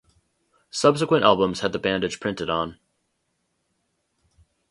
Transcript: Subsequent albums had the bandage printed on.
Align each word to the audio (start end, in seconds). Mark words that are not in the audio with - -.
Subsequent 0.71 1.23
albums 1.23 1.59
had 1.59 1.73
the 1.73 1.77
bandage 1.77 2.19
printed 2.19 2.49
on. 2.49 2.79